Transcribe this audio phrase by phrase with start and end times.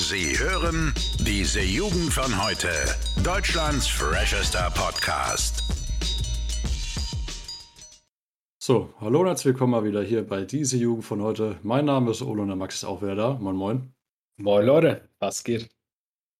[0.00, 2.70] Sie hören diese Jugend von heute.
[3.22, 5.62] Deutschlands freshester Podcast.
[8.58, 11.58] So, hallo und herzlich willkommen mal wieder hier bei diese Jugend von heute.
[11.62, 13.34] Mein Name ist Olo und der Max ist auch wieder da.
[13.34, 13.92] Moin, moin.
[14.38, 15.68] Moin Leute, was geht?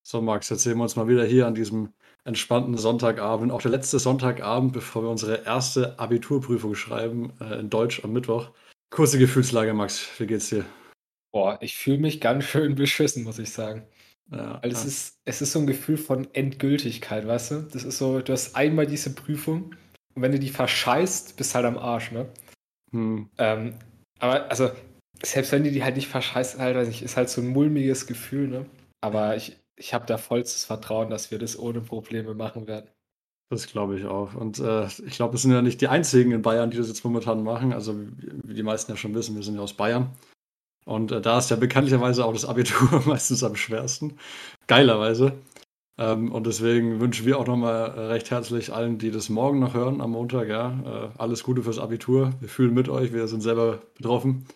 [0.02, 1.92] So, Max, jetzt sehen wir uns mal wieder hier an diesem
[2.24, 3.52] entspannten Sonntagabend.
[3.52, 8.52] Auch der letzte Sonntagabend, bevor wir unsere erste Abiturprüfung schreiben, äh, in Deutsch am Mittwoch.
[8.88, 10.08] Kurze Gefühlslage, Max.
[10.18, 10.64] Wie geht's dir?
[11.32, 13.86] Boah, ich fühle mich ganz schön beschissen, muss ich sagen.
[14.30, 14.88] Ja, Weil es ja.
[14.88, 17.62] ist, es ist so ein Gefühl von Endgültigkeit, weißt du?
[17.72, 19.74] Das ist so, du hast einmal diese Prüfung
[20.14, 22.28] und wenn du die verscheißt, bist halt am Arsch, ne?
[22.92, 23.28] Hm.
[23.38, 23.74] Ähm,
[24.18, 24.70] aber also,
[25.22, 28.06] selbst wenn du die halt nicht verscheißt, halt, weiß ich, ist halt so ein mulmiges
[28.06, 28.66] Gefühl, ne?
[29.00, 32.90] Aber ich, ich habe da vollstes Vertrauen, dass wir das ohne Probleme machen werden.
[33.50, 34.34] Das glaube ich auch.
[34.34, 37.04] Und äh, ich glaube, es sind ja nicht die einzigen in Bayern, die das jetzt
[37.04, 37.72] momentan machen.
[37.72, 40.10] Also, wie wie die meisten ja schon wissen, wir sind ja aus Bayern.
[40.84, 44.18] Und äh, da ist ja bekanntlicherweise auch das Abitur meistens am schwersten.
[44.66, 45.34] Geilerweise.
[45.98, 49.74] Ähm, und deswegen wünschen wir auch nochmal äh, recht herzlich allen, die das morgen noch
[49.74, 52.32] hören, am Montag, ja, äh, alles Gute fürs Abitur.
[52.40, 54.46] Wir fühlen mit euch, wir sind selber betroffen.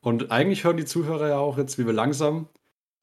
[0.00, 2.48] Und eigentlich hören die Zuhörer ja auch jetzt, wie wir langsam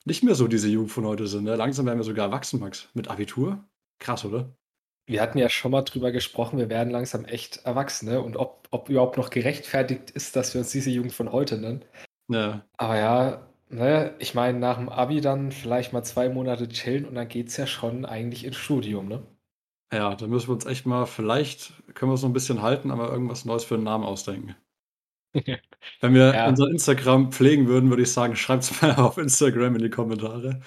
[0.05, 1.43] nicht mehr so diese Jugend von heute sind.
[1.43, 1.55] Ne?
[1.55, 2.89] Langsam werden wir sogar erwachsen, Max.
[2.93, 3.63] Mit Abitur?
[3.99, 4.55] Krass, oder?
[5.07, 8.21] Wir hatten ja schon mal drüber gesprochen, wir werden langsam echt erwachsen, ne?
[8.21, 11.83] Und ob, ob überhaupt noch gerechtfertigt ist, dass wir uns diese Jugend von heute nennen.
[12.27, 17.05] Ja, Aber ja, ne, ich meine, nach dem Abi dann vielleicht mal zwei Monate chillen
[17.05, 19.25] und dann geht's ja schon eigentlich ins Studium, ne?
[19.93, 22.91] ja, da müssen wir uns echt mal, vielleicht können wir es noch ein bisschen halten,
[22.91, 24.55] aber irgendwas Neues für einen Namen ausdenken.
[26.01, 26.45] Wenn wir Ja.
[26.45, 30.61] unser Instagram pflegen würden, würde ich sagen, schreibt es mal auf Instagram in die Kommentare.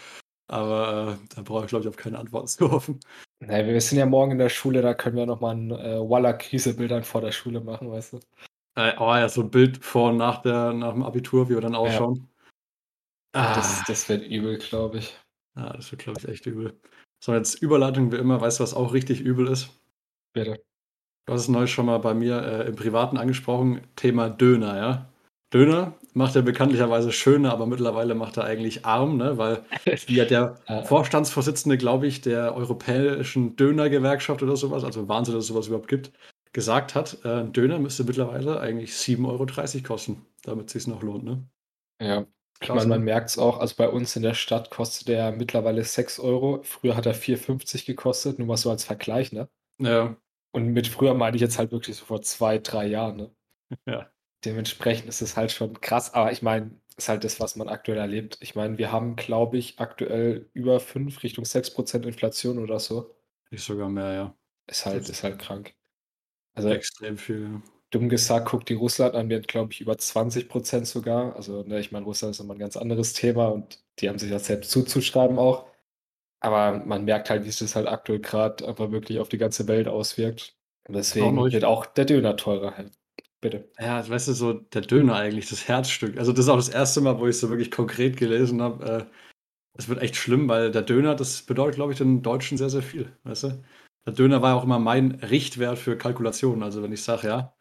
[0.48, 3.00] Aber äh, da brauche ich, glaube ich, auf keine Antworten zu hoffen.
[3.41, 7.05] Ne, wir sind ja morgen in der Schule, da können wir nochmal ein äh, Walla-Krise-Bildern
[7.05, 8.20] vor der Schule machen, weißt du?
[8.77, 11.61] Äh, oh ja, so ein Bild vor und nach, der, nach dem Abitur, wie wir
[11.61, 12.28] dann ausschauen.
[13.33, 15.16] Ah, Das, das wird übel, glaube ich.
[15.56, 16.78] ja, das wird, glaube ich, echt übel.
[17.22, 18.41] So, jetzt Überleitung wie immer.
[18.41, 19.71] Weißt du, was auch richtig übel ist?
[20.32, 20.62] Bitte.
[21.26, 25.09] Du hast es neulich schon mal bei mir äh, im Privaten angesprochen, Thema Döner, ja.
[25.53, 29.38] Döner macht er bekanntlicherweise schöner, aber mittlerweile macht er eigentlich arm, ne?
[29.38, 29.65] weil
[30.09, 30.82] ja der Ja.
[30.82, 36.12] Vorstandsvorsitzende, glaube ich, der Europäischen Dönergewerkschaft oder sowas, also Wahnsinn, dass es sowas überhaupt gibt,
[36.54, 41.03] gesagt hat, äh, ein Döner müsste mittlerweile eigentlich 7,30 Euro kosten, damit es sich noch
[41.03, 41.25] lohnt.
[41.25, 41.47] Ne?
[42.00, 42.26] Ja.
[42.62, 43.04] Ich meine, man ne?
[43.04, 46.62] merkt es auch, also bei uns in der Stadt kostet der mittlerweile 6 Euro.
[46.62, 49.50] Früher hat er 4,50 gekostet, nur mal so als Vergleich, ne?
[49.78, 50.16] Ja,
[50.53, 53.31] Und mit früher meine ich jetzt halt wirklich so vor zwei, drei Jahren, ne?
[53.86, 54.10] ja.
[54.44, 57.98] Dementsprechend ist es halt schon krass, aber ich meine, ist halt das, was man aktuell
[57.98, 58.38] erlebt.
[58.41, 63.16] Ich meine, wir haben, glaube ich, aktuell über 5 Richtung 6% Inflation oder so.
[63.50, 64.34] Nicht sogar mehr, ja.
[64.69, 65.75] Ist halt, ist halt krank.
[66.54, 67.60] Also Extrem viel.
[67.91, 71.34] dumm gesagt, guckt die Russland an, die hat, glaube ich, über 20% sogar.
[71.37, 74.31] Also, ne, ich meine, Russland ist immer ein ganz anderes Thema und die haben sich
[74.31, 75.66] das selbst zuzuschreiben auch.
[76.41, 79.66] Aber man merkt halt, wie es das halt aktuell gerade einfach wirklich auf die ganze
[79.69, 80.56] Welt auswirkt.
[80.87, 82.92] Und deswegen neulich- wird auch der Döner teurer halt.
[83.41, 83.71] Bitte.
[83.78, 86.19] Ja, weißt du, so der Döner eigentlich, das Herzstück.
[86.19, 89.09] Also das ist auch das erste Mal, wo ich so wirklich konkret gelesen habe.
[89.10, 89.15] Äh,
[89.78, 92.82] es wird echt schlimm, weil der Döner, das bedeutet, glaube ich, den Deutschen sehr, sehr
[92.82, 93.16] viel.
[93.25, 93.65] Weißt du?
[94.06, 96.62] Der Döner war auch immer mein Richtwert für Kalkulationen.
[96.62, 97.54] Also wenn ich sage, ja,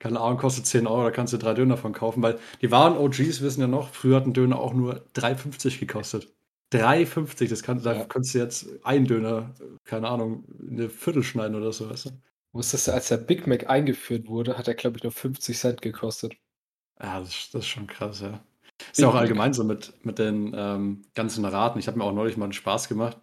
[0.00, 2.22] keine Ahnung, kostet 10 Euro, da kannst du drei Döner von kaufen.
[2.22, 6.34] Weil die wahren OGs wissen ja noch, früher hat ein Döner auch nur 3,50 gekostet.
[6.72, 8.04] 3,50, das kann, da Ja.
[8.04, 9.54] kannst du jetzt einen Döner,
[9.84, 12.10] keine Ahnung, eine Viertel schneiden oder so, weißt du?
[12.52, 15.82] Wusstest du, als der Big Mac eingeführt wurde, hat er, glaube ich, nur 50 Cent
[15.82, 16.34] gekostet.
[17.00, 18.40] Ja, das, ist- das ist schon krass, ja.
[18.92, 21.78] Ist ja auch allgemein so mit, mit den ähm, ganzen Raten.
[21.78, 23.18] Ich habe mir auch neulich mal einen Spaß gemacht.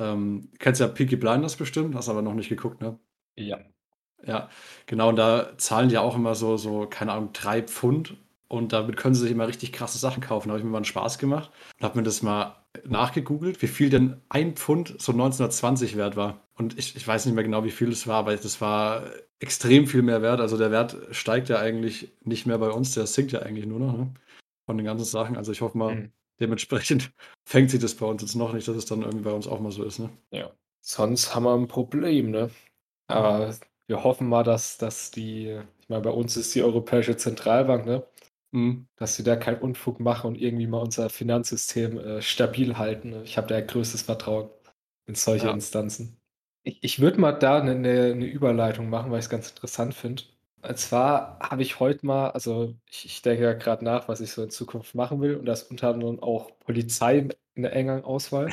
[0.00, 2.98] Ähm, kennst ja Peaky Blinders bestimmt, hast aber noch nicht geguckt, ne?
[3.36, 3.60] Ja.
[4.26, 4.50] Ja,
[4.86, 8.16] genau, und da zahlen die auch immer so, so, keine Ahnung, drei Pfund
[8.48, 10.48] und damit können sie sich immer richtig krasse Sachen kaufen.
[10.48, 12.56] Da habe ich mir mal einen Spaß gemacht und habe mir das mal
[12.86, 16.46] nachgegoogelt, wie viel denn ein Pfund so 1920 wert war.
[16.54, 19.04] Und ich, ich weiß nicht mehr genau, wie viel es war, aber das war
[19.40, 20.40] extrem viel mehr wert.
[20.40, 23.78] Also der Wert steigt ja eigentlich nicht mehr bei uns, der sinkt ja eigentlich nur
[23.80, 24.14] noch, ne?
[24.66, 25.36] Von den ganzen Sachen.
[25.36, 26.12] Also ich hoffe mal, Mhm.
[26.40, 27.12] Dementsprechend
[27.44, 29.60] fängt sich das bei uns jetzt noch nicht, dass es dann irgendwie bei uns auch
[29.60, 30.10] mal so ist, ne?
[30.30, 30.50] Ja.
[30.82, 32.50] Sonst haben wir ein Problem, ne?
[33.08, 33.54] Aber
[33.86, 38.06] wir hoffen mal, dass, dass die, ich meine, bei uns ist die Europäische Zentralbank, ne?
[38.52, 38.86] Mhm.
[38.96, 43.10] Dass sie da keinen Unfug machen und irgendwie mal unser Finanzsystem äh, stabil halten.
[43.10, 43.22] ne?
[43.24, 44.50] Ich habe da größtes Vertrauen
[45.06, 45.52] in solche Ja.
[45.52, 46.20] Instanzen.
[46.62, 49.94] Ich, ich würde mal da eine, eine, eine Überleitung machen, weil ich es ganz interessant
[49.94, 50.22] finde.
[50.62, 54.30] Und zwar habe ich heute mal, also ich, ich denke ja gerade nach, was ich
[54.30, 58.04] so in Zukunft machen will, und da ist unter anderem auch Polizei in der engen
[58.04, 58.50] Auswahl.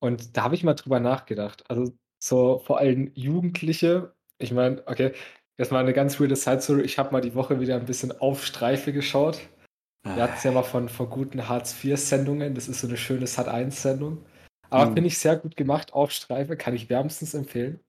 [0.00, 1.64] Und da habe ich mal drüber nachgedacht.
[1.70, 5.12] Also so vor allem Jugendliche, ich meine, okay,
[5.58, 6.82] jetzt mal eine ganz weirde Side Story.
[6.82, 9.40] Ich habe mal die Woche wieder ein bisschen auf Streife geschaut.
[10.04, 12.54] Wir hatten es ja mal von, von guten Hartz-IV-Sendungen.
[12.54, 14.24] Das ist so eine schöne Sat1-Sendung.
[14.70, 14.94] Aber mhm.
[14.94, 15.92] finde ich sehr gut gemacht.
[15.94, 17.80] Auf Streife kann ich wärmstens empfehlen.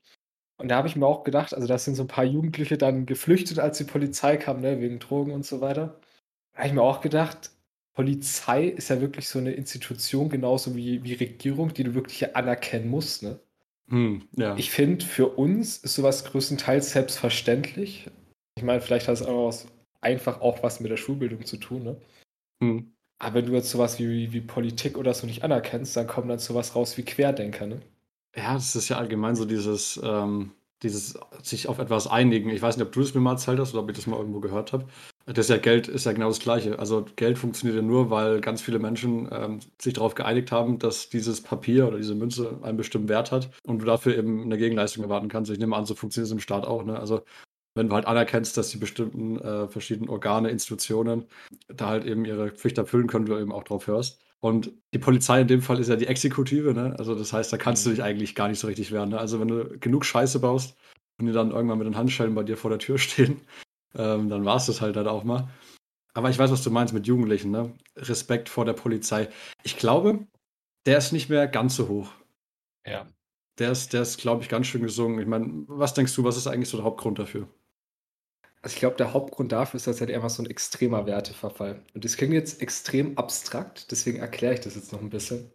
[0.57, 3.05] Und da habe ich mir auch gedacht, also da sind so ein paar Jugendliche dann
[3.05, 5.99] geflüchtet, als die Polizei kam, ne, wegen Drogen und so weiter.
[6.53, 7.51] Da habe ich mir auch gedacht,
[7.93, 12.89] Polizei ist ja wirklich so eine Institution, genauso wie, wie Regierung, die du wirklich anerkennen
[12.89, 13.23] musst.
[13.23, 13.39] Ne?
[13.89, 14.55] Hm, ja.
[14.55, 18.09] Ich finde, für uns ist sowas größtenteils selbstverständlich.
[18.55, 19.53] Ich meine, vielleicht hat es auch
[20.01, 21.83] einfach auch was mit der Schulbildung zu tun.
[21.83, 22.01] Ne?
[22.61, 22.93] Hm.
[23.19, 26.39] Aber wenn du jetzt sowas wie, wie Politik oder so nicht anerkennst, dann kommt dann
[26.39, 27.65] sowas raus wie Querdenker.
[27.65, 27.81] Ne?
[28.37, 30.51] Ja, das ist ja allgemein so dieses, ähm,
[30.83, 32.49] dieses sich auf etwas einigen.
[32.51, 34.17] Ich weiß nicht, ob du das mir mal erzählt hast oder ob ich das mal
[34.17, 34.85] irgendwo gehört habe.
[35.25, 36.77] Das ja Geld ist ja genau das Gleiche.
[36.77, 41.09] Also Geld funktioniert ja nur, weil ganz viele Menschen ähm, sich darauf geeinigt haben, dass
[41.09, 45.03] dieses Papier oder diese Münze einen bestimmten Wert hat und du dafür eben eine Gegenleistung
[45.03, 45.49] erwarten kannst.
[45.51, 46.83] Ich nehme an, so funktioniert es im Staat auch.
[46.83, 46.97] Ne?
[46.99, 47.23] Also
[47.75, 51.25] wenn du halt anerkennst, dass die bestimmten äh, verschiedenen Organe, Institutionen
[51.67, 54.21] da halt eben ihre Pflicht erfüllen können, du eben auch drauf hörst.
[54.39, 56.95] Und die Polizei in dem Fall ist ja die Exekutive, ne?
[56.97, 57.95] Also das heißt, da kannst du mhm.
[57.95, 59.09] dich eigentlich gar nicht so richtig wehren.
[59.09, 59.19] Ne?
[59.19, 60.77] Also wenn du genug Scheiße baust
[61.19, 63.41] und die dann irgendwann mit den Handschellen bei dir vor der Tür stehen,
[63.95, 65.49] ähm, dann war es das halt halt auch mal.
[66.13, 67.73] Aber ich weiß, was du meinst mit Jugendlichen, ne?
[67.95, 69.29] Respekt vor der Polizei.
[69.63, 70.27] Ich glaube,
[70.85, 72.11] der ist nicht mehr ganz so hoch.
[72.85, 73.07] Ja.
[73.59, 75.19] Der ist, der ist, glaube ich, ganz schön gesungen.
[75.19, 77.47] Ich meine, was denkst du, was ist eigentlich so der Hauptgrund dafür?
[78.61, 81.81] Also ich glaube, der Hauptgrund dafür ist, dass halt einfach so ein extremer Werteverfall.
[81.93, 85.51] Und das klingt jetzt extrem abstrakt, deswegen erkläre ich das jetzt noch ein bisschen.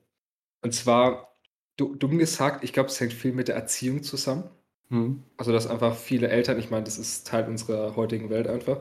[0.63, 1.37] Und zwar,
[1.77, 4.45] du, dumm gesagt, ich glaube, es hängt viel mit der Erziehung zusammen.
[4.89, 5.23] Mhm.
[5.37, 8.81] Also, dass einfach viele Eltern, ich meine, das ist Teil unserer heutigen Welt einfach,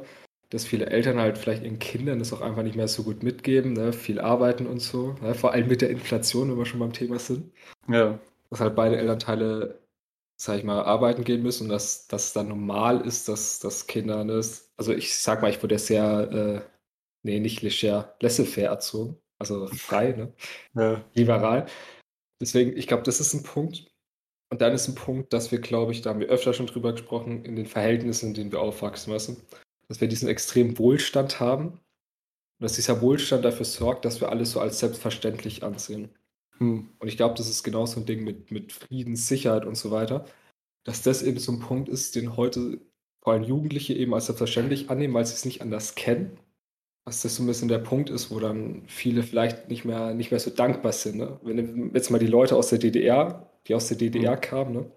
[0.52, 3.74] dass viele Eltern halt vielleicht ihren Kindern das auch einfach nicht mehr so gut mitgeben,
[3.74, 3.94] ne?
[3.94, 5.16] viel arbeiten und so.
[5.22, 5.34] Ne?
[5.34, 7.52] Vor allem mit der Inflation, wenn wir schon beim Thema sind.
[7.88, 8.20] Ja.
[8.50, 9.80] Dass halt beide Elternteile,
[10.42, 14.24] sag ich mal, arbeiten gehen müssen und dass das dann normal ist, dass, dass Kinder,
[14.24, 14.42] ne?
[14.76, 16.62] also ich sag mal, ich wurde sehr, äh,
[17.22, 20.34] nee, nicht leger, laissez-faire erzogen, also frei, ne?
[20.74, 21.06] Ja.
[21.14, 21.68] liberal.
[22.42, 23.86] Deswegen, ich glaube, das ist ein Punkt.
[24.50, 26.94] Und dann ist ein Punkt, dass wir, glaube ich, da haben wir öfter schon drüber
[26.94, 29.38] gesprochen, in den Verhältnissen, in denen wir aufwachsen, weißt du?
[29.90, 31.80] Dass wir diesen extremen Wohlstand haben und
[32.62, 36.10] dass dieser Wohlstand dafür sorgt, dass wir alles so als selbstverständlich ansehen.
[36.62, 36.90] Hm.
[37.00, 39.92] Und ich glaube, das ist genau so ein Ding mit, mit Frieden, Sicherheit und so
[39.92, 40.26] weiter,
[40.86, 42.80] dass das eben so ein Punkt ist, den heute
[43.22, 46.40] vor allem Jugendliche eben als selbstverständlich annehmen, weil sie es nicht anders kennen.
[47.06, 50.32] Was das so ein bisschen der Punkt ist, wo dann viele vielleicht nicht mehr, nicht
[50.32, 51.18] mehr so dankbar sind.
[51.18, 51.40] Ne?
[51.44, 54.42] Wenn jetzt mal die Leute aus der DDR die aus der DDR mhm.
[54.42, 54.92] kamen, ne?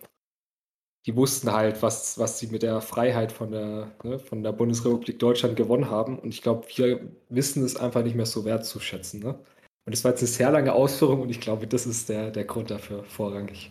[1.06, 5.19] die wussten halt, was, was sie mit der Freiheit von der, ne, von der Bundesrepublik
[5.19, 6.19] Deutschland gewonnen haben.
[6.19, 9.20] Und ich glaube, wir wissen es einfach nicht mehr so wertzuschätzen.
[9.20, 9.38] Ne?
[9.86, 12.44] Und das war jetzt eine sehr lange Ausführung und ich glaube, das ist der, der
[12.44, 13.70] Grund dafür vorrangig.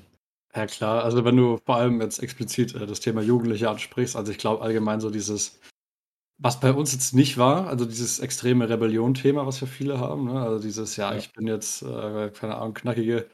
[0.55, 4.31] Ja klar, also wenn du vor allem jetzt explizit äh, das Thema Jugendliche ansprichst, also
[4.31, 5.59] ich glaube allgemein so dieses,
[6.37, 10.41] was bei uns jetzt nicht war, also dieses extreme Rebellion-Thema, was wir viele haben, ne?
[10.41, 11.17] also dieses, ja, ja.
[11.17, 13.27] ich bin jetzt, äh, keine Ahnung, knackige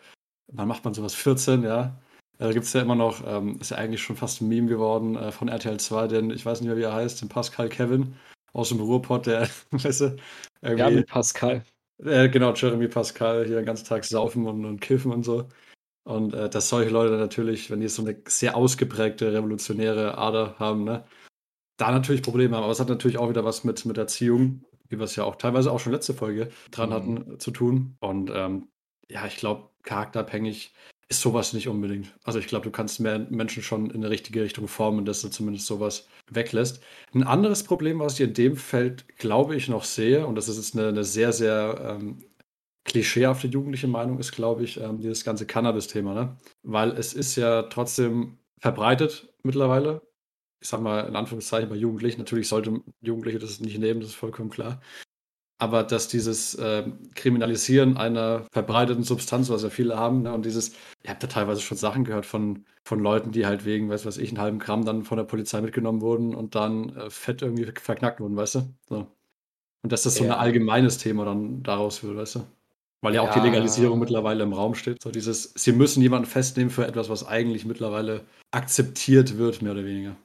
[0.52, 1.16] wann macht man sowas?
[1.16, 1.96] 14, ja.
[2.38, 5.16] Da gibt es ja immer noch, ähm, ist ja eigentlich schon fast ein Meme geworden
[5.16, 8.16] äh, von RTL 2, denn ich weiß nicht mehr, wie er heißt, den Pascal Kevin
[8.54, 10.18] aus dem Ruhrpott, der, weißt du,
[10.62, 10.84] irgendwie.
[10.84, 11.64] Ja, mit Pascal.
[12.04, 15.48] Äh, genau, Jeremy Pascal, hier den ganzen Tag saufen und, und kiffen und so.
[16.04, 20.86] Und äh, dass solche Leute natürlich, wenn die so eine sehr ausgeprägte revolutionäre Ader haben,
[20.86, 21.06] ne,
[21.78, 22.64] da natürlich Probleme haben.
[22.64, 25.36] Aber es hat natürlich auch wieder was mit, mit Erziehung, wie wir es ja auch
[25.36, 26.94] teilweise auch schon letzte Folge dran mhm.
[26.94, 27.98] hatten, zu tun.
[28.00, 28.70] Und ähm,
[29.10, 30.74] ja, ich glaube, charakterabhängig
[31.10, 32.16] ist sowas nicht unbedingt.
[32.24, 35.30] Also ich glaube, du kannst mehr Menschen schon in eine richtige Richtung formen, dass du
[35.30, 36.84] zumindest sowas weglässt.
[37.14, 40.58] Ein anderes Problem, was ich in dem Feld, glaube ich, noch sehe, und das ist
[40.58, 42.24] jetzt eine, eine sehr, sehr ähm,
[42.86, 46.14] klischeehafte jugendliche Meinung, ist, glaube ich, ähm, dieses ganze Cannabis-Thema.
[46.14, 46.38] Ne?
[46.62, 50.04] Weil es ist ja trotzdem verbreitet mittlerweile.
[50.62, 52.20] Ich sag mal in Anführungszeichen bei Jugendlichen.
[52.20, 54.80] Natürlich sollten Jugendliche das nicht nehmen, das ist vollkommen klar
[55.60, 56.84] aber dass dieses äh,
[57.16, 60.72] Kriminalisieren einer verbreiteten Substanz, was ja viele haben, ne, und dieses,
[61.04, 64.18] ich habe da teilweise schon Sachen gehört von, von Leuten, die halt wegen, weiß was
[64.18, 67.70] ich, einen halben Gramm dann von der Polizei mitgenommen wurden und dann äh, fett irgendwie
[67.80, 68.74] verknackt wurden, weißt du?
[68.88, 69.08] So.
[69.82, 70.34] Und dass das so ja.
[70.34, 72.46] ein allgemeines Thema dann daraus wird, weißt du?
[73.02, 73.42] Weil ja auch ja.
[73.42, 75.02] die Legalisierung mittlerweile im Raum steht.
[75.02, 79.86] So dieses, sie müssen jemanden festnehmen für etwas, was eigentlich mittlerweile akzeptiert wird, mehr oder
[79.86, 80.16] weniger.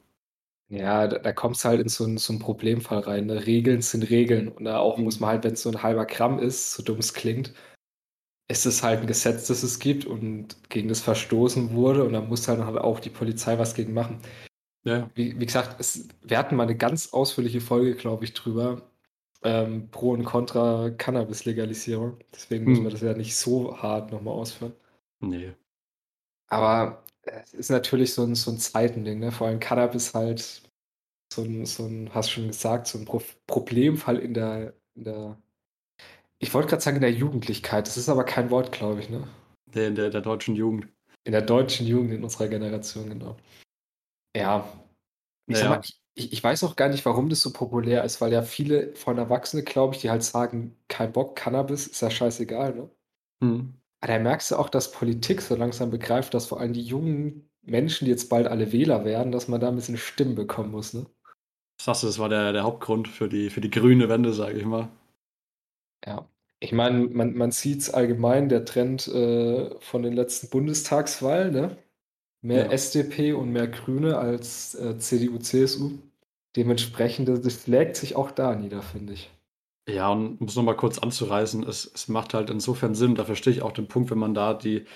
[0.68, 3.26] Ja, da, da kommst du halt in so 'n, so 'n Problemfall rein.
[3.26, 3.47] Ne?
[3.47, 4.49] Regeln sind Regeln.
[4.49, 5.23] Und da auch muss mhm.
[5.23, 7.54] man halt, wenn es so ein halber Gramm ist, so dumm es klingt,
[8.49, 12.04] ist es halt ein Gesetz, das es gibt und gegen das verstoßen wurde.
[12.04, 14.21] Und da muss halt auch die Polizei was gegen machen.
[14.85, 15.11] Ja.
[15.14, 18.83] Wie, wie gesagt, es, wir hatten mal eine ganz ausführliche Folge, glaube ich, drüber.
[19.42, 22.18] Ähm, Pro und Contra Cannabis-Legalisierung.
[22.35, 22.94] Deswegen müssen wir hm.
[22.94, 24.75] das ja nicht so hart nochmal ausführen.
[25.21, 25.52] Nee.
[26.49, 29.33] Aber es ist natürlich so ein, so ein Zeitending, ne?
[29.33, 30.62] Vor allem Cannabis halt
[31.33, 35.38] so ein, so ein, hast schon gesagt, so ein Pro Problemfall in der in der
[36.45, 39.26] ich wollte gerade sagen in der Jugendlichkeit, das ist aber kein Wort, glaube ich, ne?
[39.66, 40.88] Der, in der, der deutschen Jugend.
[41.25, 43.37] In der deutschen Jugend in unserer Generation, genau.
[44.37, 44.69] Ja.
[45.47, 45.71] Ich, naja.
[45.71, 45.81] mal,
[46.14, 49.16] ich, ich, weiß auch gar nicht, warum das so populär ist, weil ja viele von
[49.16, 52.90] Erwachsenen, glaube ich, die halt sagen, kein Bock, Cannabis, ist ja scheißegal, ne?
[53.43, 53.75] Hm.
[54.05, 57.49] Aber da merkst du auch, dass Politik so langsam begreift, dass vor allem die jungen
[57.63, 60.93] Menschen, die jetzt bald alle Wähler werden, dass man da ein bisschen Stimmen bekommen muss,
[60.93, 61.07] ne?
[61.81, 64.67] Sagst du, das war der, der Hauptgrund für die, für die grüne Wende, sage ich
[64.67, 64.91] mal.
[66.05, 66.29] Ja.
[66.61, 71.79] Ich meine, man, man sieht es allgemein, der Trend äh, von den letzten Bundestagswahlen, ne?
[72.43, 72.73] Mehr ja.
[72.73, 75.93] SDP und mehr Grüne als äh, CDU, CSU.
[76.57, 79.34] Dementsprechend, das schlägt sich auch da nieder, finde ich.
[79.88, 83.53] Ja, und um es nochmal kurz anzureißen, es, es macht halt insofern Sinn, da verstehe
[83.53, 84.87] ich auch den Punkt, wenn man da die,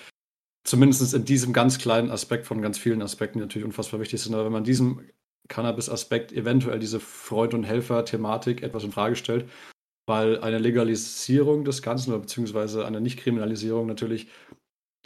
[0.64, 4.34] zumindest in diesem ganz kleinen Aspekt von ganz vielen Aspekten, die natürlich unfassbar wichtig sind,
[4.34, 5.02] aber wenn man diesem
[5.48, 9.48] Cannabis-Aspekt eventuell diese Freund- und Helfer-Thematik etwas in Frage stellt,
[10.06, 14.28] weil eine Legalisierung des Ganzen oder beziehungsweise eine Nichtkriminalisierung natürlich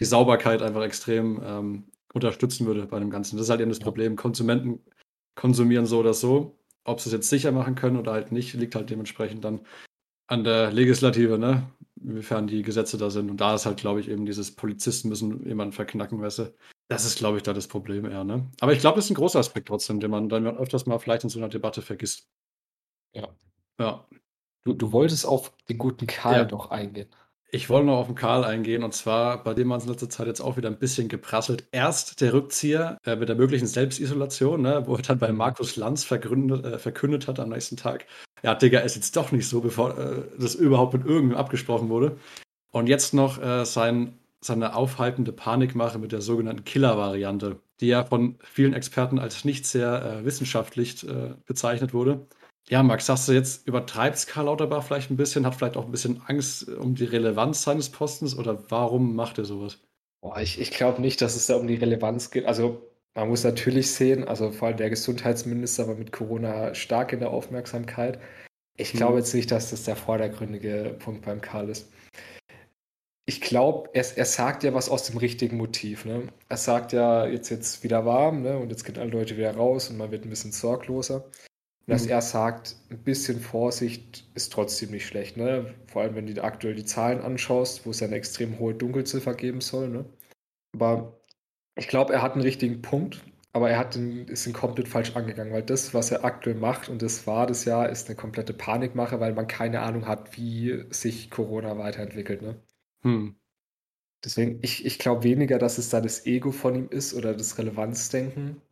[0.00, 1.84] die Sauberkeit einfach extrem ähm,
[2.14, 3.36] unterstützen würde bei dem Ganzen.
[3.36, 4.16] Das ist halt eben das Problem.
[4.16, 4.80] Konsumenten
[5.34, 6.58] konsumieren so oder so.
[6.84, 9.60] Ob sie es jetzt sicher machen können oder halt nicht, liegt halt dementsprechend dann
[10.26, 11.70] an der Legislative, ne?
[12.00, 13.30] Inwiefern die Gesetze da sind.
[13.30, 16.54] Und da ist halt, glaube ich, eben dieses Polizisten müssen jemanden verknacken, weißt du.
[16.88, 18.50] Das ist, glaube ich, da das Problem eher, ne?
[18.60, 21.24] Aber ich glaube, das ist ein großer Aspekt trotzdem, den man dann öfters mal vielleicht
[21.24, 22.28] in so einer Debatte vergisst.
[23.14, 23.28] Ja.
[23.78, 24.06] Ja.
[24.64, 26.44] Du, du wolltest auf den guten Karl ja.
[26.44, 27.08] noch eingehen.
[27.54, 30.08] Ich wollte noch auf den Karl eingehen und zwar, bei dem man es in letzter
[30.08, 31.66] Zeit jetzt auch wieder ein bisschen geprasselt.
[31.70, 35.30] Erst der Rückzieher äh, mit der möglichen Selbstisolation, ne, wo er dann bei.
[35.32, 38.06] Markus Lanz äh, verkündet hat am nächsten Tag,
[38.42, 42.16] ja, Digga, ist jetzt doch nicht so, bevor äh, das überhaupt mit irgendwem abgesprochen wurde.
[42.70, 48.38] Und jetzt noch äh, sein, seine aufhaltende Panikmache mit der sogenannten Killer-Variante, die ja von
[48.42, 52.26] vielen Experten als nicht sehr äh, wissenschaftlich äh, bezeichnet wurde.
[52.68, 55.90] Ja, Max, sagst du jetzt, übertreibt Karl Lauterbach vielleicht ein bisschen, hat vielleicht auch ein
[55.90, 59.78] bisschen Angst um die Relevanz seines Postens oder warum macht er sowas?
[60.20, 62.46] Boah, ich, ich glaube nicht, dass es da um die Relevanz geht.
[62.46, 67.18] Also man muss natürlich sehen, also vor allem der Gesundheitsminister war mit Corona stark in
[67.18, 68.20] der Aufmerksamkeit.
[68.76, 69.18] Ich glaube hm.
[69.18, 71.90] jetzt nicht, dass das der vordergründige Punkt beim Karl ist.
[73.26, 76.04] Ich glaube, er, er sagt ja was aus dem richtigen Motiv.
[76.04, 76.28] Ne?
[76.48, 78.56] Er sagt ja, jetzt jetzt wieder warm ne?
[78.58, 81.24] und jetzt gehen alle Leute wieder raus und man wird ein bisschen sorgloser
[81.86, 82.10] dass mhm.
[82.10, 85.36] er sagt, ein bisschen Vorsicht ist trotzdem nicht schlecht.
[85.36, 85.74] Ne?
[85.86, 89.34] Vor allem, wenn du aktuell die Zahlen anschaust, wo es ja eine extrem hohe Dunkelziffer
[89.34, 89.88] geben soll.
[89.88, 90.04] Ne?
[90.74, 91.20] Aber
[91.74, 93.22] ich glaube, er hat einen richtigen Punkt,
[93.52, 96.88] aber er hat den, ist ihn komplett falsch angegangen, weil das, was er aktuell macht,
[96.88, 100.84] und das war das Jahr, ist eine komplette Panikmache, weil man keine Ahnung hat, wie
[100.90, 102.42] sich Corona weiterentwickelt.
[102.42, 102.62] Ne?
[103.02, 103.36] Hm.
[104.24, 107.58] Deswegen, ich, ich glaube weniger, dass es da das Ego von ihm ist oder das
[107.58, 108.62] Relevanzdenken,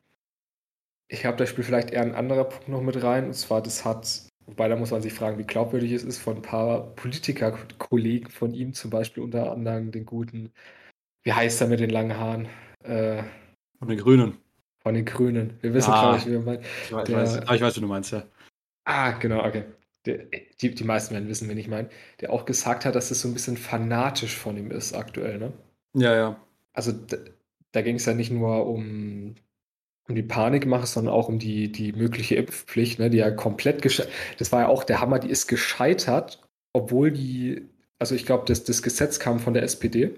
[1.10, 3.26] ich glaube, da spielt vielleicht eher ein anderer Punkt noch mit rein.
[3.26, 6.36] Und zwar, das hat, wobei da muss man sich fragen, wie glaubwürdig es ist, von
[6.36, 10.52] ein paar Politikerkollegen von ihm, zum Beispiel unter anderem den guten,
[11.24, 12.48] wie heißt er mit den langen Haaren?
[12.84, 13.24] Äh,
[13.80, 14.38] von den Grünen.
[14.78, 15.58] Von den Grünen.
[15.60, 16.62] Wir wissen, ah, glaube ich, wie wir meinen.
[16.84, 18.22] Ich, weiß, der, ich, weiß, ich weiß, wie du meinst, ja.
[18.84, 19.64] Ah, genau, okay.
[20.06, 20.26] Der,
[20.60, 21.90] die, die meisten werden wissen, wen ich meine.
[22.20, 25.52] Der auch gesagt hat, dass das so ein bisschen fanatisch von ihm ist aktuell, ne?
[25.94, 26.40] Ja, ja.
[26.72, 27.16] Also da,
[27.72, 29.34] da ging es ja nicht nur um
[30.08, 33.82] um die Panik mache, sondern auch um die, die mögliche Impfpflicht, ne, die ja komplett
[33.82, 34.12] gescheitert.
[34.38, 36.42] Das war ja auch der Hammer, die ist gescheitert,
[36.72, 40.14] obwohl die, also ich glaube, das, das Gesetz kam von der SPD.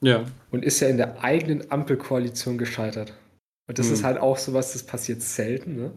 [0.00, 0.24] Ja.
[0.50, 3.14] Und ist ja in der eigenen Ampelkoalition gescheitert.
[3.68, 3.94] Und das hm.
[3.94, 5.92] ist halt auch sowas, das passiert selten, ne?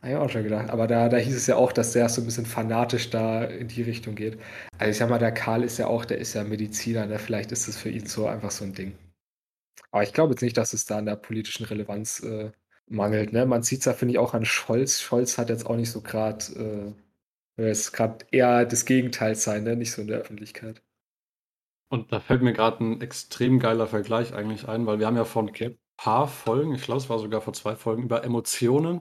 [0.00, 0.70] Habe ich auch schon gedacht.
[0.70, 3.66] Aber da, da hieß es ja auch, dass der so ein bisschen fanatisch da in
[3.66, 4.38] die Richtung geht.
[4.78, 7.18] Also ich sag mal, der Karl ist ja auch, der ist ja Mediziner, ne?
[7.18, 8.92] Vielleicht ist das für ihn so einfach so ein Ding.
[9.90, 12.52] Aber ich glaube jetzt nicht, dass es da an der politischen Relevanz äh,
[12.88, 13.32] mangelt.
[13.32, 13.46] Ne?
[13.46, 15.00] Man sieht es ja, finde ich, auch an Scholz.
[15.00, 16.94] Scholz hat jetzt auch nicht so gerade,
[17.56, 19.76] äh, es gerade eher das Gegenteil sein, ne?
[19.76, 20.82] nicht so in der Öffentlichkeit.
[21.88, 25.24] Und da fällt mir gerade ein extrem geiler Vergleich eigentlich ein, weil wir haben ja
[25.24, 29.00] vor ein paar Folgen, ich glaube, es war sogar vor zwei Folgen, über Emotionen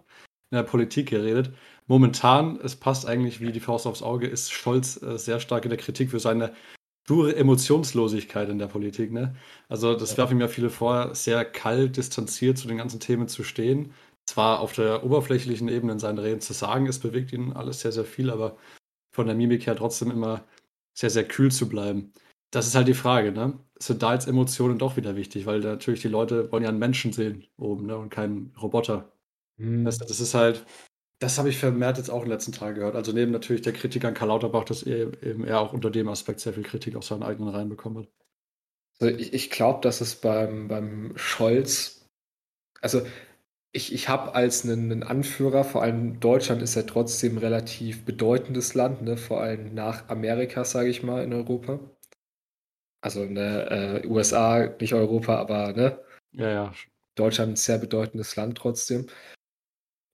[0.51, 1.51] in der Politik geredet.
[1.87, 5.69] Momentan, es passt eigentlich wie die Faust aufs Auge, ist Scholz äh, sehr stark in
[5.69, 6.53] der Kritik für seine
[7.05, 9.11] pure Emotionslosigkeit in der Politik.
[9.11, 9.35] Ne?
[9.69, 10.17] Also das ja.
[10.17, 13.93] werfen mir viele vor, sehr kalt, distanziert zu den ganzen Themen zu stehen.
[14.25, 17.91] Zwar auf der oberflächlichen Ebene in seinen Reden zu sagen, es bewegt ihn alles sehr,
[17.91, 18.57] sehr viel, aber
[19.13, 20.43] von der Mimik her trotzdem immer
[20.93, 22.11] sehr, sehr kühl zu bleiben.
[22.51, 23.59] Das ist halt die Frage, ne?
[23.77, 27.11] Sind da jetzt Emotionen doch wieder wichtig, weil natürlich die Leute wollen ja einen Menschen
[27.11, 27.97] sehen oben, ne?
[27.97, 29.11] Und keinen Roboter.
[29.57, 29.85] Mhm.
[29.85, 30.65] Das, das ist halt,
[31.19, 32.95] das habe ich vermehrt jetzt auch in den letzten Tagen gehört.
[32.95, 36.09] Also neben natürlich der Kritik an Karl Lauterbach, dass er eben er auch unter dem
[36.09, 38.09] Aspekt sehr viel Kritik auf seinen eigenen Reihen bekommen hat.
[38.99, 42.09] Also ich, ich glaube, dass es beim, beim Scholz,
[42.81, 43.05] also
[43.71, 48.05] ich, ich habe als einen, einen, Anführer, vor allem Deutschland ist ja trotzdem ein relativ
[48.05, 49.17] bedeutendes Land, ne?
[49.17, 51.79] vor allem nach Amerika, sage ich mal, in Europa.
[53.01, 55.99] Also ne, äh, USA, nicht Europa, aber ne?
[56.31, 56.73] Ja, ja.
[57.15, 59.07] Deutschland ein sehr bedeutendes Land trotzdem.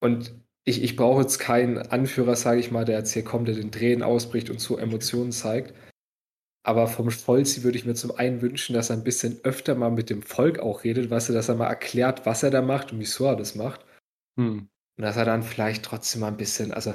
[0.01, 3.55] Und ich, ich brauche jetzt keinen Anführer, sage ich mal, der jetzt hier kommt, der
[3.55, 5.73] den Tränen ausbricht und so Emotionen zeigt.
[6.63, 9.89] Aber vom Scholzi würde ich mir zum einen wünschen, dass er ein bisschen öfter mal
[9.89, 12.91] mit dem Volk auch redet, weißt du, dass er mal erklärt, was er da macht
[12.91, 13.83] und wieso er das macht.
[14.37, 14.67] Hm.
[14.97, 16.93] Und dass er dann vielleicht trotzdem mal ein bisschen, also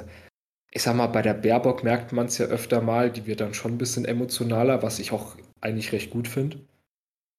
[0.71, 3.53] ich sag mal, bei der Baerbock merkt man es ja öfter mal, die wird dann
[3.53, 6.59] schon ein bisschen emotionaler, was ich auch eigentlich recht gut finde.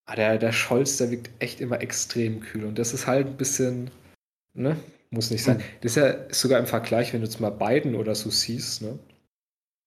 [0.05, 3.37] Aber der, der Scholz, der wirkt echt immer extrem kühl und das ist halt ein
[3.37, 3.89] bisschen,
[4.53, 4.75] ne,
[5.11, 5.59] muss nicht sein.
[5.59, 5.65] Hm.
[5.81, 8.99] Das ist ja sogar im Vergleich, wenn du jetzt mal Biden oder so siehst, ne?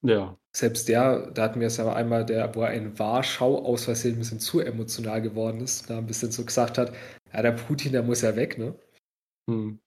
[0.03, 0.37] Ja.
[0.55, 4.17] Selbst der, da hatten wir es aber einmal, der, wo er in Warschau aus Versehen
[4.17, 6.93] ein bisschen zu emotional geworden ist, da ein bisschen so gesagt hat,
[7.33, 8.75] ja, der Putin, der muss ja weg, ne?
[9.49, 9.79] Hm.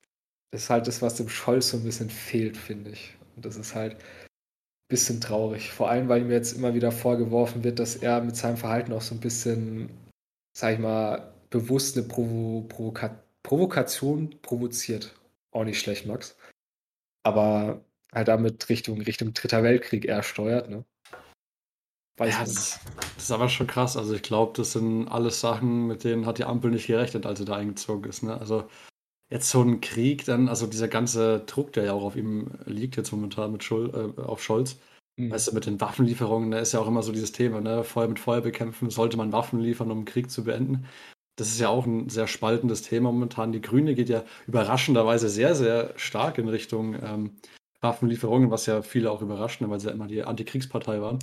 [0.51, 3.15] Das ist halt das, was dem Scholz so ein bisschen fehlt, finde ich.
[3.35, 3.99] Und das ist halt ein
[4.87, 5.69] bisschen traurig.
[5.71, 9.01] Vor allem, weil ihm jetzt immer wieder vorgeworfen wird, dass er mit seinem Verhalten auch
[9.01, 9.89] so ein bisschen,
[10.57, 15.13] sag ich mal, bewusst eine Provo Provoka Provokation provoziert.
[15.55, 16.35] Auch nicht schlecht, Max.
[17.23, 20.83] Aber halt damit Richtung, Richtung Dritter Weltkrieg eher steuert, ne?
[22.17, 22.81] Weiß ja, das,
[23.15, 23.95] das, ist aber schon krass.
[23.95, 27.39] Also ich glaube, das sind alles Sachen, mit denen hat die Ampel nicht gerechnet, als
[27.39, 28.21] sie da eingezogen ist.
[28.23, 28.37] Ne?
[28.37, 28.67] Also
[29.29, 32.97] jetzt so ein Krieg, dann, also dieser ganze Druck, der ja auch auf ihm liegt
[32.97, 34.77] jetzt momentan mit Schul äh, auf Scholz,
[35.17, 35.31] mhm.
[35.31, 37.83] weißt du, mit den Waffenlieferungen, da ist ja auch immer so dieses Thema, ne?
[37.85, 40.85] Feuer mit Feuer bekämpfen, sollte man Waffen liefern, um einen Krieg zu beenden.
[41.35, 43.51] Das ist ja auch ein sehr spaltendes Thema momentan.
[43.51, 47.35] Die Grüne geht ja überraschenderweise sehr, sehr stark in Richtung ähm,
[47.81, 51.19] Waffenlieferungen, was ja viele auch überrascht, ne, weil sie ja immer die Antikriegspartei waren.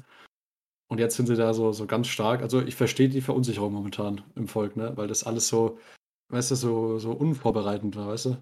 [0.92, 2.42] Und jetzt sind sie da so, so ganz stark.
[2.42, 4.92] Also ich verstehe die Verunsicherung momentan im Volk, ne?
[4.95, 5.78] weil das alles so,
[6.28, 8.37] weißt du, so, so unvorbereitend war, weißt du?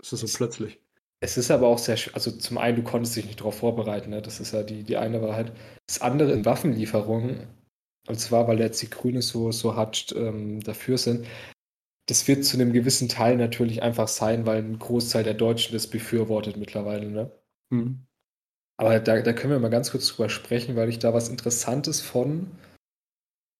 [0.00, 0.78] Es ist so es, plötzlich.
[1.18, 4.22] Es ist aber auch sehr, also zum einen, du konntest dich nicht darauf vorbereiten, ne?
[4.22, 5.50] das ist ja die, die eine Wahrheit.
[5.88, 7.48] Das andere in Waffenlieferungen,
[8.08, 11.26] und zwar, weil jetzt die Grüne so, so hart ähm, dafür sind,
[12.06, 15.88] das wird zu einem gewissen Teil natürlich einfach sein, weil ein Großteil der Deutschen das
[15.88, 17.32] befürwortet mittlerweile, ne?
[17.70, 18.06] Mhm.
[18.78, 22.00] Aber da, da können wir mal ganz kurz drüber sprechen, weil ich da was Interessantes
[22.00, 22.50] von,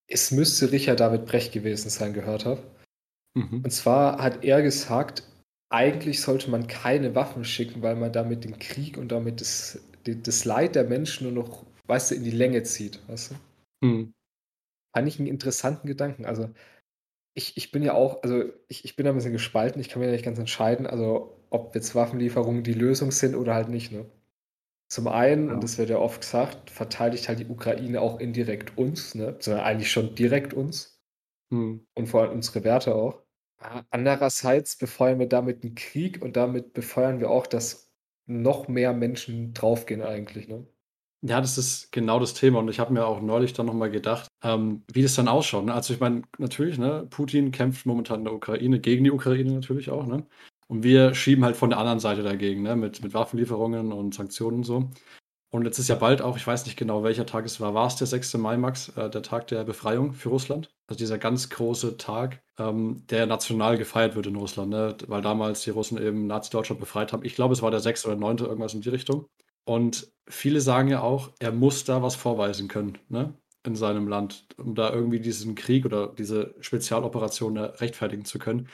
[0.09, 2.63] es müsste Richard David Brecht gewesen sein, gehört habe.
[3.35, 3.63] Mhm.
[3.65, 5.25] Und zwar hat er gesagt,
[5.71, 10.45] eigentlich sollte man keine Waffen schicken, weil man damit den Krieg und damit das, das
[10.45, 13.87] Leid der Menschen nur noch, weißt du, in die Länge zieht, weißt du?
[13.87, 14.15] Mhm.
[14.97, 16.25] Fand ich einen interessanten Gedanken.
[16.25, 16.49] Also,
[17.35, 20.01] ich, ich bin ja auch, also ich, ich bin da ein bisschen gespalten, ich kann
[20.01, 23.93] mir nicht ganz entscheiden, also ob jetzt Waffenlieferungen die Lösung sind oder halt nicht.
[23.93, 24.07] Ne?
[24.89, 25.55] Zum einen, ja.
[25.55, 29.37] und das wird ja oft gesagt, verteidigt halt die Ukraine auch indirekt uns, ne?
[29.39, 31.05] sondern eigentlich schon direkt uns
[31.53, 31.87] hm.
[31.95, 33.23] und vor allem unsere Werte auch.
[33.91, 37.93] Andererseits befeuern wir damit einen Krieg und damit befeuern wir auch, dass
[38.25, 40.49] noch mehr Menschen draufgehen eigentlich.
[40.49, 40.67] Ne?
[41.23, 42.59] Ja, das ist genau das Thema.
[42.59, 45.65] Und ich habe mir auch neulich dann nochmal gedacht, ähm, wie das dann ausschaut.
[45.65, 45.75] Ne?
[45.75, 49.91] Also ich meine, natürlich, ne, Putin kämpft momentan in der Ukraine, gegen die Ukraine natürlich
[49.91, 50.07] auch.
[50.07, 50.27] Ne?
[50.69, 52.77] Und wir schieben halt von der anderen Seite dagegen, ne?
[52.77, 54.91] mit, mit Waffenlieferungen und Sanktionen und so.
[55.51, 57.87] Und jetzt ist ja bald auch, ich weiß nicht genau, welcher Tag es war, war
[57.87, 58.35] es der 6.
[58.35, 60.69] Mai, Max, äh, der Tag der Befreiung für Russland?
[60.87, 64.97] Also dieser ganz große Tag, ähm, der national gefeiert wird in Russland, ne?
[65.07, 67.25] weil damals die Russen eben Nazi-Deutschland befreit haben.
[67.25, 68.07] Ich glaube, es war der 6.
[68.07, 68.39] oder 9.
[68.39, 69.29] irgendwas in die Richtung.
[69.67, 73.35] Und viele sagen ja auch, er muss da was vorweisen können ne?
[73.65, 78.69] in seinem Land, um da irgendwie diesen Krieg oder diese Spezialoperation rechtfertigen zu können.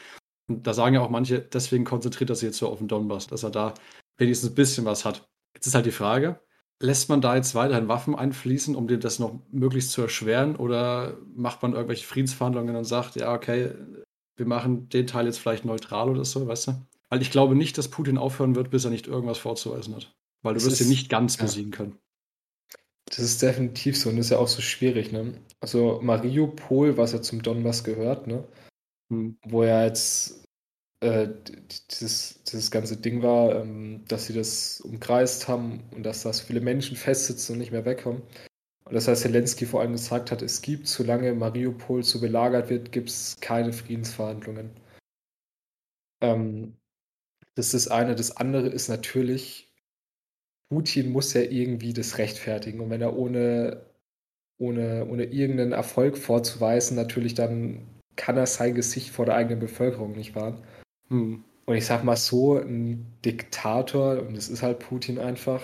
[0.48, 3.26] Und da sagen ja auch manche, deswegen konzentriert er sich jetzt so auf den Donbass,
[3.26, 3.74] dass er da
[4.18, 5.26] wenigstens ein bisschen was hat.
[5.54, 6.40] Jetzt ist halt die Frage,
[6.80, 10.56] lässt man da jetzt weiterhin Waffen einfließen, um dir das noch möglichst zu erschweren?
[10.56, 13.72] Oder macht man irgendwelche Friedensverhandlungen und sagt, ja, okay,
[14.36, 16.72] wir machen den Teil jetzt vielleicht neutral oder so, weißt du?
[17.08, 20.14] Weil ich glaube nicht, dass Putin aufhören wird, bis er nicht irgendwas vorzuweisen hat.
[20.42, 21.44] Weil du das wirst ihn nicht ganz ja.
[21.44, 21.98] besiegen können.
[23.06, 25.34] Das ist definitiv so und das ist ja auch so schwierig, ne?
[25.60, 28.46] Also Mariupol, was ja zum Donbass gehört, ne?
[29.10, 29.36] Hm.
[29.44, 30.44] Wo ja jetzt
[31.00, 31.28] äh,
[31.90, 36.44] dieses, dieses ganze Ding war, ähm, dass sie das umkreist haben und dass da so
[36.44, 38.22] viele Menschen festsitzen und nicht mehr wegkommen.
[38.84, 42.92] Und das heißt, Zelensky vor allem gesagt hat, es gibt, solange Mariupol so belagert wird,
[42.92, 44.70] gibt es keine Friedensverhandlungen.
[46.20, 46.76] Ähm,
[47.54, 48.14] das ist eine.
[48.14, 49.71] Das andere ist natürlich,
[50.72, 52.80] Putin muss ja irgendwie das rechtfertigen.
[52.80, 53.82] Und wenn er ohne,
[54.58, 60.12] ohne, ohne irgendeinen Erfolg vorzuweisen natürlich dann kann er sein Gesicht vor der eigenen Bevölkerung
[60.12, 60.64] nicht wahren.
[61.08, 61.44] Hm.
[61.66, 65.62] Und ich sag mal so, ein Diktator, und das ist halt Putin einfach,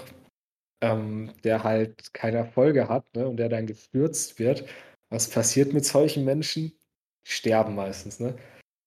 [0.82, 4.66] ähm, der halt keine Erfolge hat ne, und der dann gestürzt wird.
[5.10, 6.72] Was passiert mit solchen Menschen?
[7.26, 8.20] Die sterben meistens.
[8.20, 8.36] Ne?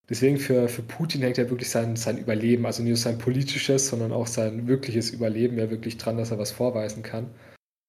[0.09, 3.87] Deswegen für, für Putin hängt ja wirklich sein, sein Überleben, also nicht nur sein politisches,
[3.87, 7.33] sondern auch sein wirkliches Überleben ja wirklich dran, dass er was vorweisen kann.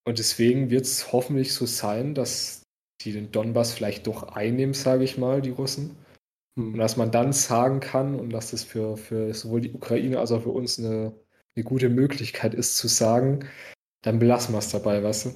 [0.05, 2.63] Und deswegen wird es hoffentlich so sein, dass
[3.01, 5.97] die den Donbass vielleicht doch einnehmen, sage ich mal, die Russen.
[6.57, 6.73] Hm.
[6.73, 10.31] Und dass man dann sagen kann und dass das für, für sowohl die Ukraine als
[10.31, 11.13] auch für uns eine,
[11.55, 13.45] eine gute Möglichkeit ist, zu sagen,
[14.01, 15.35] dann belassen wir es dabei, weißt du?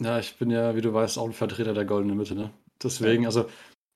[0.00, 2.52] Ja, ich bin ja, wie du weißt, auch ein Vertreter der goldenen Mitte, ne?
[2.80, 3.46] Deswegen, also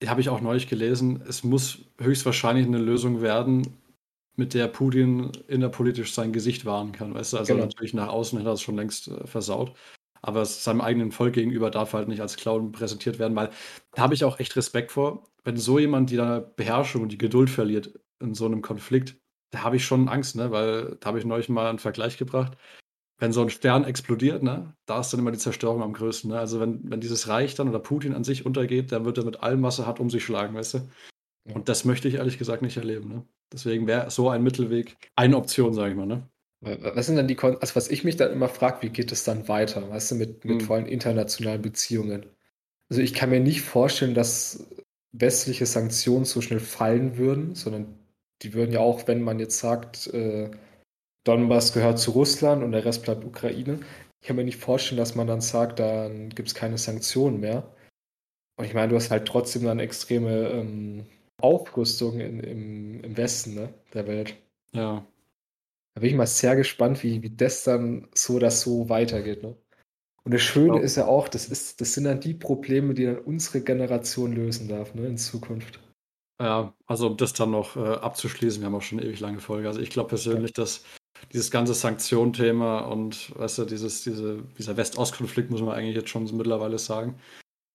[0.08, 3.76] habe ich auch neulich gelesen, es muss höchstwahrscheinlich eine Lösung werden,
[4.36, 7.14] mit der Putin innerpolitisch sein Gesicht wahren kann.
[7.14, 7.66] Weißt du, also genau.
[7.66, 9.74] natürlich nach außen hat er es schon längst äh, versaut.
[10.22, 13.50] Aber seinem eigenen Volk gegenüber darf er halt nicht als Clown präsentiert werden, weil
[13.94, 15.24] da habe ich auch echt Respekt vor.
[15.44, 16.16] Wenn so jemand die
[16.56, 19.16] Beherrschung und die Geduld verliert in so einem Konflikt,
[19.50, 20.52] da habe ich schon Angst, ne?
[20.52, 22.56] weil da habe ich neulich mal einen Vergleich gebracht
[23.22, 26.30] wenn so ein Stern explodiert, ne, da ist dann immer die Zerstörung am größten.
[26.30, 26.40] Ne?
[26.40, 29.44] Also wenn, wenn dieses Reich dann oder Putin an sich untergeht, dann wird er mit
[29.44, 30.78] allem, was er hat, um sich schlagen, weißt du?
[31.48, 31.54] Ja.
[31.54, 33.08] Und das möchte ich ehrlich gesagt nicht erleben.
[33.08, 33.24] Ne?
[33.52, 36.06] Deswegen wäre so ein Mittelweg eine Option, sage ich mal.
[36.06, 36.28] Ne?
[36.62, 39.22] Was sind dann die Kon also was ich mich dann immer frage, wie geht es
[39.22, 40.66] dann weiter, weißt du, mit, mit hm.
[40.66, 42.26] vor allem internationalen Beziehungen?
[42.90, 44.66] Also ich kann mir nicht vorstellen, dass
[45.12, 48.00] westliche Sanktionen so schnell fallen würden, sondern
[48.42, 50.50] die würden ja auch, wenn man jetzt sagt, äh,
[51.24, 53.80] Donbass gehört zu Russland und der Rest bleibt Ukraine.
[54.20, 57.74] Ich kann mir nicht vorstellen, dass man dann sagt, dann gibt es keine Sanktionen mehr.
[58.56, 61.06] Und ich meine, du hast halt trotzdem dann extreme ähm,
[61.40, 64.36] Aufrüstung in, im, im Westen ne, der Welt.
[64.72, 65.04] Ja.
[65.94, 69.42] Da bin ich mal sehr gespannt, wie, wie das dann so das so weitergeht.
[69.42, 69.56] Ne?
[70.24, 73.18] Und das Schöne ist ja auch, das, ist, das sind dann die Probleme, die dann
[73.18, 75.80] unsere Generation lösen darf ne, in Zukunft.
[76.40, 79.40] Ja, also um das dann noch äh, abzuschließen, wir haben auch schon eine ewig lange
[79.40, 79.68] Folge.
[79.68, 80.62] Also ich glaube persönlich, ja.
[80.62, 80.84] dass
[81.32, 86.24] dieses ganze Sanktionthema und weißt du, dieses, diese, dieser West-Ost-Konflikt, muss man eigentlich jetzt schon
[86.36, 87.18] mittlerweile sagen,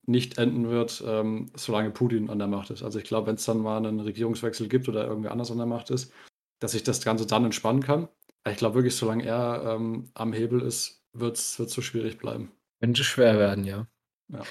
[0.07, 2.81] nicht enden wird, ähm, solange Putin an der Macht ist.
[2.81, 5.65] Also ich glaube, wenn es dann mal einen Regierungswechsel gibt oder irgendwer anders an der
[5.65, 6.13] Macht ist,
[6.59, 8.07] dass sich das Ganze dann entspannen kann.
[8.49, 12.51] Ich glaube wirklich, solange er ähm, am Hebel ist, wird es so schwierig bleiben.
[12.79, 13.87] Könnte schwer werden, ja.
[14.31, 14.43] ja.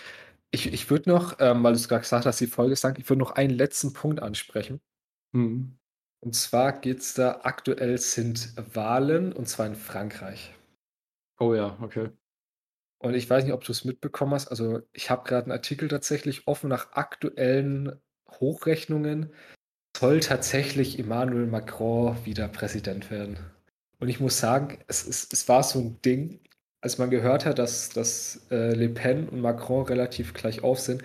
[0.51, 3.09] Ich, ich würde noch, ähm, weil du es gerade gesagt hast, die Folge sagt, ich
[3.09, 4.81] würde noch einen letzten Punkt ansprechen.
[5.33, 5.79] Mhm.
[6.27, 10.53] Und zwar geht es da aktuell sind Wahlen und zwar in Frankreich.
[11.39, 12.11] Oh ja, okay.
[12.99, 14.49] Und ich weiß nicht, ob du es mitbekommen hast.
[14.49, 19.33] Also ich habe gerade einen Artikel tatsächlich offen nach aktuellen Hochrechnungen.
[19.97, 23.39] Soll tatsächlich Emmanuel Macron wieder Präsident werden.
[24.01, 26.41] Und ich muss sagen, es, es, es war so ein Ding,
[26.81, 31.05] als man gehört hat, dass, dass äh, Le Pen und Macron relativ gleich auf sind,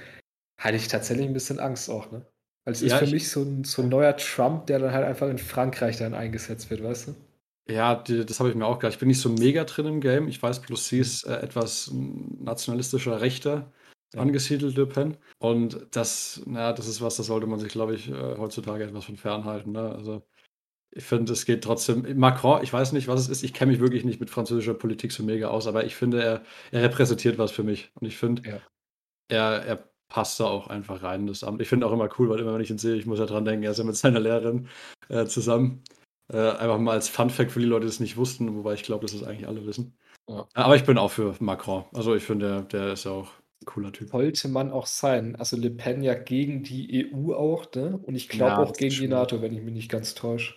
[0.58, 2.26] hatte ich tatsächlich ein bisschen Angst auch, ne?
[2.66, 5.06] Weil es ja, ist für mich so ein, so ein neuer Trump, der dann halt
[5.06, 7.16] einfach in Frankreich dann eingesetzt wird, weißt du?
[7.70, 8.94] Ja, die, das habe ich mir auch gedacht.
[8.94, 10.28] Ich bin nicht so mega drin im Game.
[10.28, 13.72] Ich weiß bloß, sie ist äh, etwas nationalistischer, rechter
[14.14, 14.22] ja.
[14.22, 15.18] angesiedelt, Le Pen.
[15.40, 19.06] Und das, na, das ist was, das sollte man sich, glaube ich, äh, heutzutage etwas
[19.06, 19.72] von fernhalten.
[19.72, 19.94] Ne?
[19.96, 20.24] Also,
[20.94, 22.06] ich finde, es geht trotzdem.
[22.20, 23.44] Macron, ich weiß nicht, was es ist.
[23.44, 26.44] Ich kenne mich wirklich nicht mit französischer Politik so mega aus, aber ich finde, er,
[26.72, 27.92] er repräsentiert was für mich.
[27.96, 28.62] Und ich finde, ja.
[29.30, 31.62] er, er passt da auch einfach rein, das Amt.
[31.62, 33.46] Ich finde auch immer cool, weil immer, wenn ich ihn sehe, ich muss ja dran
[33.46, 34.68] denken, er ist ja mit seiner Lehrerin
[35.08, 35.84] äh, zusammen.
[36.32, 39.06] Äh, einfach mal als Fun-Fact für die Leute, die es nicht wussten, wobei ich glaube,
[39.06, 39.98] dass das eigentlich alle wissen.
[40.28, 40.46] Ja.
[40.54, 41.86] Aber ich bin auch für Macron.
[41.94, 43.30] Also ich finde, der, der ist ja auch
[43.62, 44.10] ein cooler Typ.
[44.10, 45.38] Sollte man auch sein.
[45.38, 47.98] Also Le Pen ja gegen die EU auch, ne?
[48.04, 50.56] Und ich glaube ja, auch gegen die NATO, wenn ich mich nicht ganz täusche.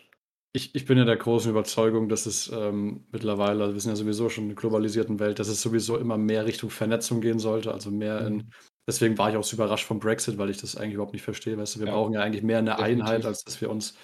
[0.53, 3.97] Ich, ich bin ja der großen Überzeugung, dass es ähm, mittlerweile, also wir sind ja
[3.97, 7.73] sowieso schon in einer globalisierten Welt, dass es sowieso immer mehr Richtung Vernetzung gehen sollte,
[7.73, 8.27] also mehr mhm.
[8.27, 8.51] in
[8.87, 11.57] Deswegen war ich auch so überrascht vom Brexit, weil ich das eigentlich überhaupt nicht verstehe.
[11.57, 11.95] Weißt du, wir ja.
[11.95, 13.05] brauchen ja eigentlich mehr eine Definitiv.
[13.05, 13.97] Einheit, als dass wir uns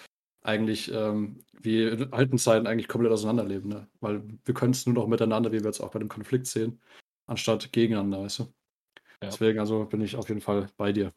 [0.43, 3.69] eigentlich ähm, wie in alten Zeiten eigentlich komplett auseinanderleben.
[3.69, 3.87] Ne?
[4.01, 6.81] Weil wir können es nur noch miteinander, wie wir jetzt auch bei dem Konflikt sehen,
[7.27, 8.43] anstatt gegeneinander, weißt du?
[8.45, 9.29] Ja.
[9.29, 11.13] Deswegen also bin ich auf jeden Fall bei dir.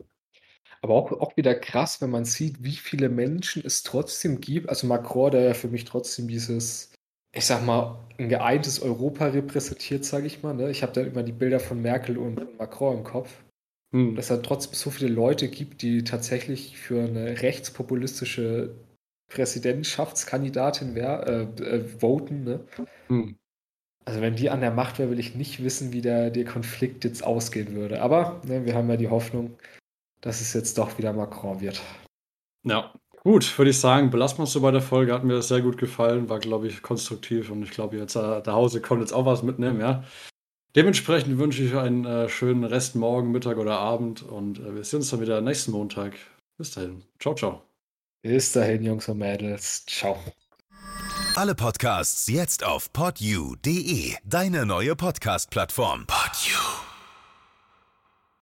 [0.81, 4.67] Aber auch, auch wieder krass, wenn man sieht, wie viele Menschen es trotzdem gibt.
[4.67, 6.93] Also Macron, der ja für mich trotzdem dieses,
[7.33, 10.53] ich sag mal, ein geeintes Europa repräsentiert, sage ich mal.
[10.53, 10.69] Ne?
[10.69, 13.29] Ich habe dann immer die Bilder von Merkel und Macron im Kopf.
[13.93, 14.15] Hm.
[14.15, 18.75] Dass es trotzdem so viele Leute gibt, die tatsächlich für eine rechtspopulistische
[19.29, 22.43] Präsidentschaftskandidatin wär, äh, äh, voten.
[22.43, 22.59] Ne?
[23.07, 23.35] Hm.
[24.05, 27.05] Also wenn die an der Macht wäre, will ich nicht wissen, wie der, der Konflikt
[27.05, 28.01] jetzt ausgehen würde.
[28.01, 29.57] Aber ne, wir haben ja die Hoffnung,
[30.21, 31.81] dass es jetzt doch wieder Macron wird.
[32.65, 35.13] Ja, gut, würde ich sagen, belassen wir es so bei der Folge.
[35.13, 38.53] Hat mir sehr gut gefallen, war, glaube ich, konstruktiv und ich glaube, jetzt äh, nach
[38.53, 40.03] Hause kommt jetzt auch was mitnehmen, ja.
[40.75, 44.99] Dementsprechend wünsche ich einen äh, schönen Rest morgen, Mittag oder Abend und äh, wir sehen
[44.99, 46.13] uns dann wieder nächsten Montag.
[46.57, 47.03] Bis dahin.
[47.19, 47.61] Ciao, ciao.
[48.23, 49.85] Bis dahin, Jungs und Mädels.
[49.85, 50.17] Ciao.
[51.35, 56.05] Alle Podcasts jetzt auf podyou.de, deine neue Podcast-Plattform.
[56.07, 56.82] Podyou.